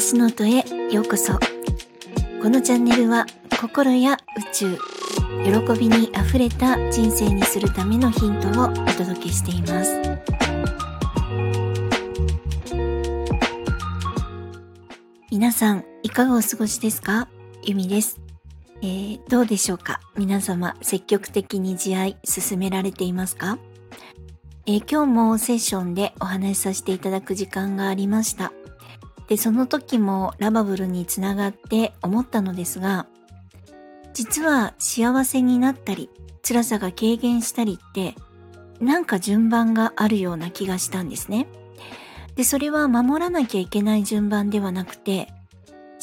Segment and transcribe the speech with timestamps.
[0.00, 1.32] 私の音へようこそ。
[2.40, 3.26] このチャンネルは
[3.60, 4.78] 心や宇宙
[5.44, 10.00] 喜びにあふれた人生にするためのヒントをお届けしています。
[15.32, 17.26] 皆さんいかがお過ごしですか？
[17.64, 18.20] ゆみです。
[18.82, 19.98] えー、どうでしょうか？
[20.16, 23.58] 皆様積極的に慈愛進められていますか？
[24.64, 28.52] えー、今日もセッションでお話しさせていただく時間がありました。
[29.28, 33.06] で、その時もラバブルにつながって思ったのですが、
[34.14, 36.10] 実は幸せになったり、
[36.42, 38.14] 辛さが軽減したりって、
[38.80, 41.46] なんか順番があるような気がしたんですね。
[42.36, 45.28] で、それは守らなきゃいけない順番ではなくて、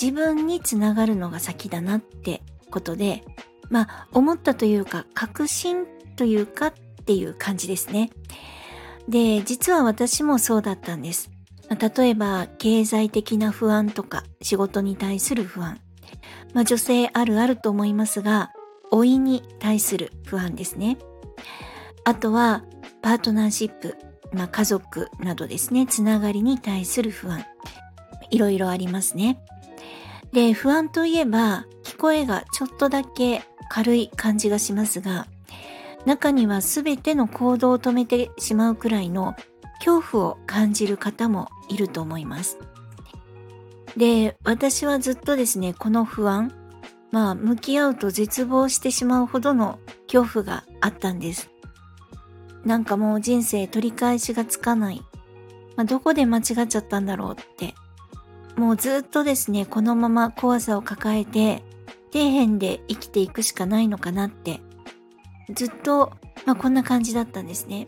[0.00, 3.24] 自分につながるのが先だなってことで、
[3.70, 5.86] まあ、思ったというか、確信
[6.16, 6.72] というかっ
[7.06, 8.10] ていう感じですね。
[9.08, 11.30] で、実は私もそうだったんです。
[11.70, 15.80] 例えば、経済的な不安とか、仕事に対する不安。
[16.52, 18.52] まあ、女性あるあると思いますが、
[18.92, 20.98] 老いに対する不安ですね。
[22.04, 22.64] あとは、
[23.02, 23.96] パートナーシップ、
[24.32, 27.44] まあ、家族などですね、つながりに対する不安。
[28.30, 29.38] いろいろありますね。
[30.32, 35.26] で、不安といえば、聞こえがちょっとだけ軽い感じがしますが、
[36.06, 39.34] 中には全ての行動を止めてしまうくらいの
[39.78, 42.58] 恐怖を感じる方もいると思います。
[43.96, 46.52] で、私はずっとですね、この不安、
[47.12, 49.78] まあ、向き合うと絶望してしまうほどの
[50.10, 51.50] 恐怖があったんです。
[52.64, 55.02] なんかもう人生取り返しがつかない。
[55.76, 57.74] まあ、どこで間違っちゃったんだろうって。
[58.56, 61.62] もうずっとですね、このまま怖さを抱えて、
[62.12, 64.60] 底辺で生きていくしかないのかなって
[65.52, 66.12] ずっと、
[66.46, 67.86] まあ、こんな感じだったんですね。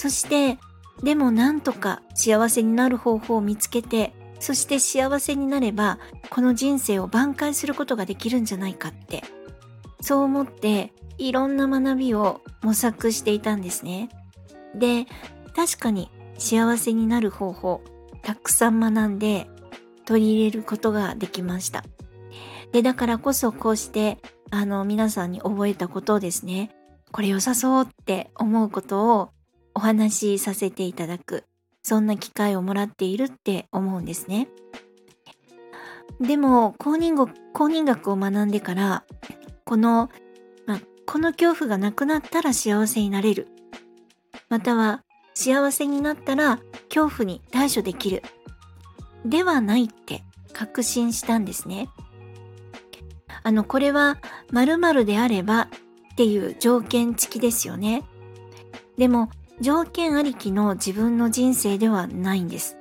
[0.00, 0.56] そして、
[1.02, 5.98] でもなんとか幸せになる方法を見つけて、そして幸せになれば、
[6.30, 9.22] この人生を挽回することができるんじゃないかって、
[10.00, 14.08] そう思って、いろんな学びを模索していたんですね。
[14.74, 15.04] で、
[15.54, 17.82] 確かに幸せになる方法、
[18.22, 19.50] たくさん学んで
[20.06, 21.84] 取り入れることができました。
[22.72, 24.16] で、だからこそこうして
[24.50, 26.70] あの、皆さんに覚えたことをですね、
[27.12, 29.30] これ良さそうって思うことを
[29.80, 31.44] お話しさせていただく、
[31.82, 34.46] そんな機会をもらっているって思うんですね。
[36.20, 39.04] でも、公認語公認学を学んでから、
[39.64, 40.10] この、
[40.66, 43.48] まこの恐怖がなくなったら幸せになれる。
[44.50, 45.02] または、
[45.32, 46.58] 幸せになったら
[46.90, 48.22] 恐怖に対処できる。
[49.24, 51.88] ではないって確信したんですね。
[53.42, 54.18] あの、これは
[54.52, 55.70] 〇〇であれば
[56.12, 58.02] っていう条件付きですよね。
[58.98, 62.76] でも、条件ありきの自分の人生ではないんです。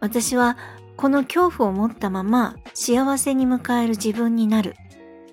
[0.00, 0.56] 私は
[0.96, 4.74] この恐怖を持ったまま幸せに迎える自分になる。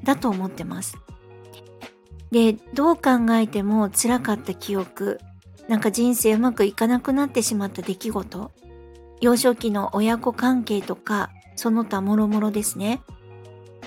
[0.03, 0.97] だと思ってます。
[2.31, 5.19] で、どう考えても辛かった記憶、
[5.67, 8.51] なんか人生うまくいかなくなってしまった出来事、
[9.21, 13.01] 幼少期の親子関係とか、その他もろもろですね。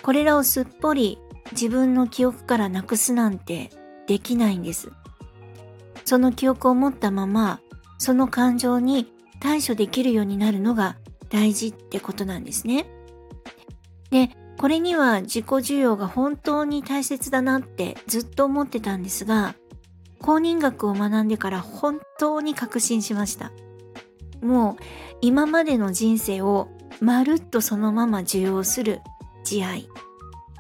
[0.03, 1.19] これらをすっぽり
[1.53, 3.71] 自分の記憶からなくすなんて
[4.07, 4.91] できないんです。
[6.05, 7.61] その記憶を持ったまま、
[7.99, 10.97] その感情に対処できるようになるのが
[11.29, 12.87] 大事ってことなんですね。
[14.11, 19.55] で、これには自己需要が本当に大切だなってずっと思ってたんですが、
[20.21, 23.51] 公認学を学んでから本当に確信しました。
[24.41, 24.83] もう
[25.21, 26.69] 今までの人生を
[27.01, 29.01] まるっとそのまま受容する
[29.45, 29.89] 慈愛。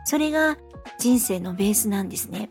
[0.05, 0.57] それが
[0.99, 2.51] 人生のベースなんですね。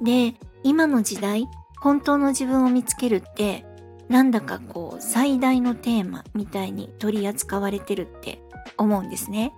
[0.00, 0.34] で、
[0.64, 1.48] 今の時代、
[1.80, 3.64] 本当の自分を見つけるって、
[4.08, 8.42] なんだかこう最大のテーマみたいに取り扱われてるって
[8.76, 9.52] 思うんですね。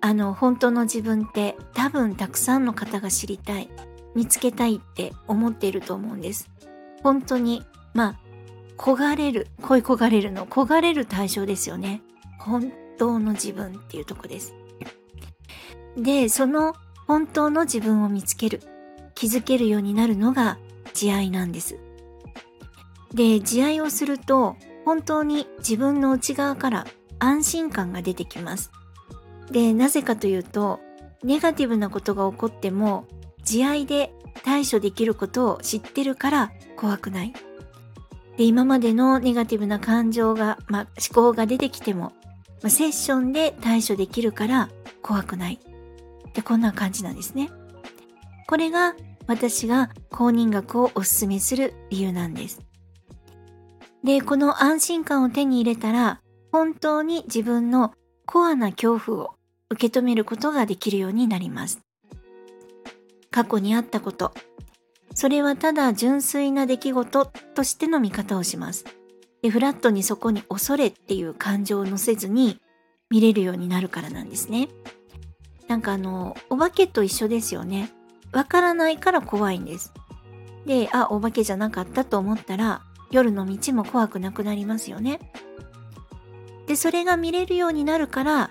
[0.00, 3.68] あの、本当の自分って多分たくさんの方が知りたい、
[4.14, 6.50] 見つけたいって思っていると思うんです。
[7.02, 7.64] 本当に、
[7.94, 8.20] まあ、
[8.76, 12.02] 焦がれる、恋焦がれるの、焦がれる対象ですよね。
[12.38, 14.54] 本当の自分っていうとこです。
[15.96, 16.74] で、その
[17.06, 18.60] 本当の自分を見つける、
[19.22, 20.58] 気づけるようになるのが
[20.94, 21.78] 慈愛なんです。
[23.14, 26.86] で、慈愛をすると、本当に自分の内側から
[27.20, 28.72] 安心感が出てきます。
[29.52, 30.80] で、なぜかというと、
[31.22, 33.06] ネガティブなことが起こっても、
[33.44, 37.32] 慈愛で対処できることを知ってるから怖くない。
[38.36, 42.12] で、今までのネガティブな感情が、まあ、思考が出てきても、
[42.60, 44.68] まあ、セッションで対処できるから
[45.00, 45.60] 怖くない。
[46.28, 47.50] ってこんな感じなんですね。
[48.48, 48.96] これが
[49.26, 52.60] 私が公認学をお勧めする理由なんです。
[54.04, 56.20] で、この安心感を手に入れたら
[56.50, 57.92] 本当に自分の
[58.26, 59.34] コアな恐怖を
[59.70, 61.80] 受け止めることができるようになります。
[63.30, 64.34] 過去にあったこと、
[65.14, 68.84] それはただ純粋な出来事としての見方をします。
[69.42, 72.60] で、フラットにそこに恐れっていう感情を乗せずに
[73.10, 74.68] 見れるようになるからなんですね。
[75.68, 77.90] なんかあの、お化けと一緒ですよね。
[78.32, 79.92] わからないから怖いんです。
[80.66, 85.20] で、あ、お化けじゃなかったと思ったら、夜の道も怖くなくなりますよね。
[86.66, 88.50] で、それが見れるようになるから、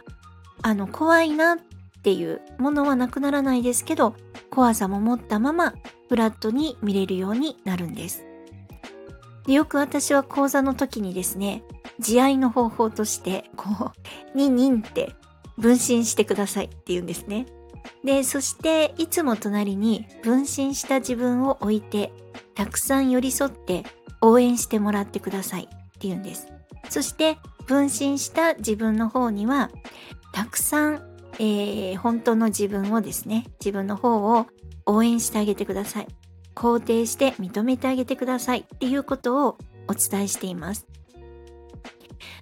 [0.62, 1.58] あの、怖いなっ
[2.04, 4.16] ていうものはなくならないですけど、
[4.50, 5.74] 怖さも持ったまま、
[6.10, 8.26] フラットに見れるようになるんです。
[9.48, 11.64] でよく私は講座の時にですね、
[12.00, 13.92] 慈愛の方法として、こ
[14.36, 15.16] う、ニンニンって
[15.58, 17.46] 分身してくださいって言うんですね。
[18.04, 22.12] で、そしていつも隣に分身した自分を置いて、
[22.56, 23.84] たくさん寄り添って
[24.22, 26.48] 応援してもらってくださいって言うんです。
[26.90, 27.38] そして
[27.68, 29.70] 分身した自分の方には、
[30.34, 31.08] たくさん、
[31.40, 34.48] えー、本当の自分をですね、自分の方を
[34.86, 36.08] 応援してあげてください。
[36.56, 39.58] 肯定して認めてあげてくださいっていうことを
[39.88, 40.86] お伝えしています。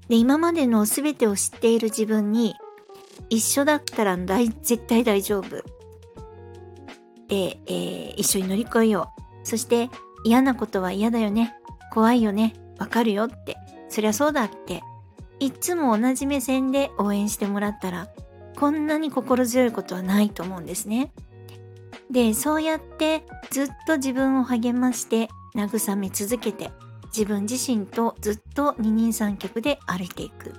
[0.07, 2.55] で、今までの全てを知っている自分に
[3.29, 5.63] 一緒だったら大絶対大丈夫。
[7.27, 9.47] で、えー、一緒に乗り越えよう。
[9.47, 9.89] そして
[10.23, 11.55] 嫌なことは嫌だよね。
[11.91, 12.53] 怖いよね。
[12.79, 13.57] わかるよって。
[13.89, 14.81] そりゃそうだって。
[15.39, 18.09] いつも同じ目線で応援してもらったら、
[18.57, 21.13] こんなに心強いことはないと思うんですね。
[22.11, 26.71] で、そうやってずっと自分を励まして慰め続けて
[27.15, 30.53] 自分自身とずっと二人三脚で歩いていく。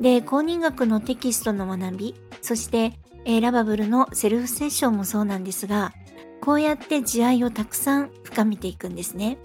[0.00, 5.92] で、公認学のテキストの学び、そして、えー、ラバブルのセルフセッションもそうなんですが、
[6.40, 9.38] こうやって慈愛をたくさん深めていくんですね。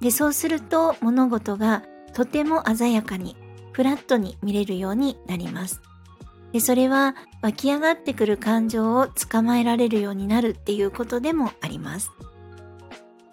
[0.00, 3.36] で、そうすると物事がとても鮮やかに、
[3.72, 5.80] フラットに見れるようになります。
[6.52, 12.10] で、それは湧き上がってくる感情を捕まえられるようになるっていうことでもあります。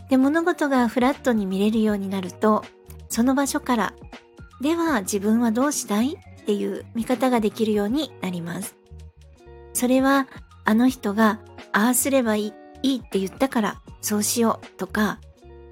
[0.09, 2.63] で、物事がフラットに見れるようになると、
[3.09, 3.93] その場所から
[4.61, 8.75] では自分はどうしたいっていう見方ができるようになります。
[9.73, 10.27] それは
[10.65, 11.39] あの人が
[11.71, 15.19] ああすればいいいいって言ったからそうしようとか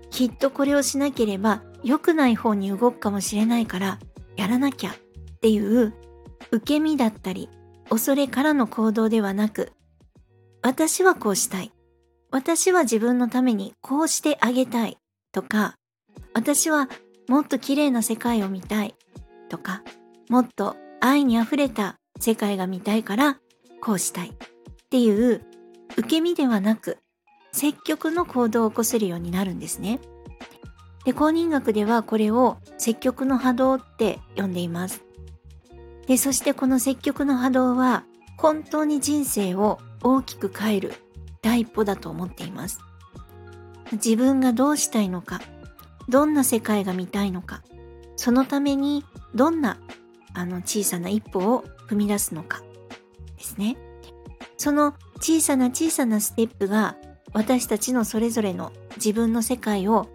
[0.09, 3.99] きっとこれをしなければ良くない方に動くかもしれないから
[4.35, 4.93] やらなきゃっ
[5.41, 5.93] ていう
[6.51, 7.49] 受け身だったり
[7.89, 9.71] 恐れからの行動ではなく
[10.61, 11.71] 私はこうしたい
[12.31, 14.97] 私は自分のためにこうしてあげたい
[15.31, 15.75] とか
[16.33, 16.89] 私は
[17.27, 18.95] もっと綺麗な世界を見たい
[19.49, 19.83] とか、
[20.29, 23.39] もっと愛に溢れた世界が見たいから
[23.81, 24.33] こうしたいっ
[24.89, 25.41] ていう
[25.97, 26.97] 受け身ではなく
[27.51, 29.99] 積極の行動を起こせるようになるんですね。
[31.05, 35.03] で、公認学ではこれを積極の波動って呼んでいます。
[36.05, 38.03] で、そしてこの積極の波動は
[38.37, 40.93] 本当に人生を大きく変える
[41.41, 42.79] 第一歩だと思っています。
[43.93, 45.41] 自分がどうしたいのか、
[46.09, 47.61] どんな世界が見たいのか、
[48.15, 49.05] そのために
[49.35, 49.77] どんな
[50.33, 52.61] あの小さな一歩を踏み出すのか
[53.37, 53.77] ですね。
[54.57, 56.97] その小さな小さなステップが
[57.33, 60.07] 私たちのそれぞれの自分の世界を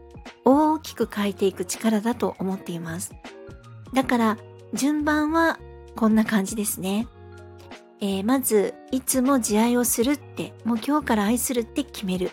[0.44, 3.12] 大きく変えていく力だと思っています。
[3.94, 4.38] だから
[4.74, 5.58] 順番は
[5.96, 7.06] こんな感じですね。
[8.00, 12.32] えー、まず、いつも慈愛をするって、もう今日から愛するって決める。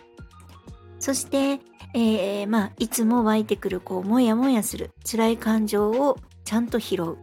[1.00, 1.60] そして、
[1.94, 7.18] えー、まあ、いつも湧いてくる、こう、もやもやする辛い感情をちゃんと拾う。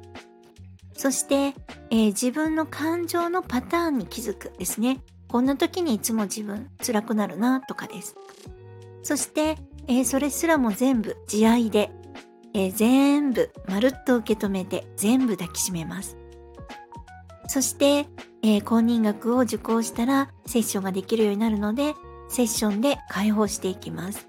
[0.95, 1.55] そして、
[1.91, 5.01] えー、自分の感情のパターンに気づくですね。
[5.29, 8.17] こんな時にいつも自分辛くなるなとかです。
[9.03, 9.57] そして、
[9.89, 11.91] えー、それすらも全部慈愛で、
[12.55, 16.17] えー、全部まるっと受け止めて全部抱きしめます。
[17.49, 18.09] そして、
[18.43, 21.95] えー、公認学を受講したらセッションができるようになるので、
[22.29, 24.29] セッションで解放していきます。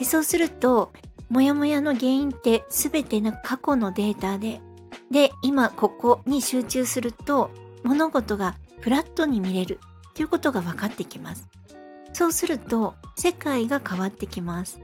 [0.00, 0.92] でそうすると、
[1.28, 4.62] もやもやの原因って全ての過去のデータで、
[5.10, 7.50] で、今ここに集中すると、
[7.84, 9.78] 物事がフラットに見れる
[10.14, 11.46] ということが分かってきます。
[12.14, 14.80] そうすると、世界が変わってきます。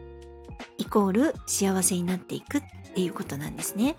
[0.76, 2.62] イコール幸せになっていくっ
[2.94, 3.96] ていうことなんですね。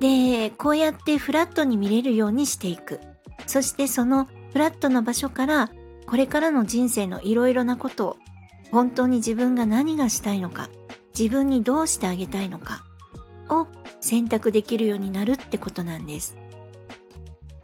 [0.00, 3.00] で、こうやってフラットに見れるようにしていく。
[3.46, 5.70] そしてそのフラットな場所から
[6.06, 8.16] これからの人生のいろいろなことを
[8.70, 10.68] 本当に自分が何がしたいのか、
[11.18, 12.84] 自分にどうしてあげたいのか
[13.48, 13.66] を
[14.00, 16.36] 選択できるようになるってことなんです。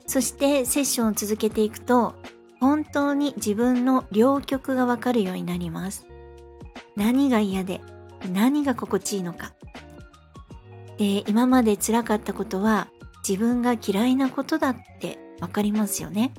[0.07, 2.15] そしてセッションを続けていくと、
[2.61, 6.07] 本当に自分の両極がわかるようになります。
[6.97, 7.81] 何が嫌で、
[8.33, 9.53] 何が心地いいのか。
[10.99, 12.89] で、今まで辛かったことは
[13.27, 16.33] 自分が嫌いなことだってわかりますよね。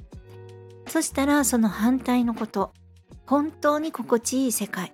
[0.88, 2.72] そしたらその反対のこと、
[3.26, 4.94] 本当に心地いい世界、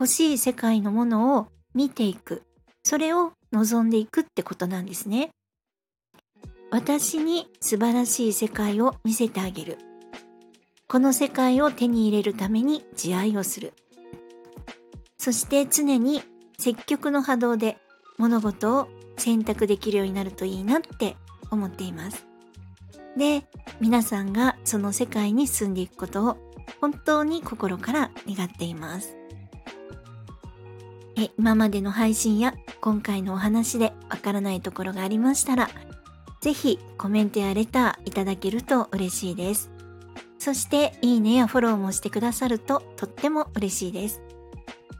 [0.00, 2.42] 欲しい世界のものを見ていく、
[2.82, 5.30] それを望んでいくってことなんですね。
[6.70, 9.78] 私に素晴らしい世界を見せてあげる。
[10.88, 13.72] この世界を手に入れるために自愛をする。
[15.16, 16.22] そして常に
[16.58, 17.78] 積極の波動で
[18.18, 21.16] 物事を選択できるようになるといいなって
[21.50, 22.26] 思っています。
[23.16, 23.44] で、
[23.80, 29.16] 皆さんがその世界に住んでいくことを本当に心から願っています。
[31.16, 35.68] え今までの配信や今回のお話でわからないところがありましたら、
[36.40, 39.70] ぜひコメントやレターいただけると嬉しいです。
[40.38, 44.20] そしていいねやフォローもしてくださるととっても嬉しいです。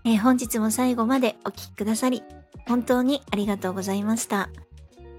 [0.04, 2.23] え本日も最後までお聴きくださり
[2.66, 4.49] 本当にありがとうございました。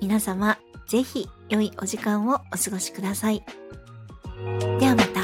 [0.01, 3.43] 皆様、ぜひ良いお時間をお過ごしください。
[4.79, 5.14] ではまた。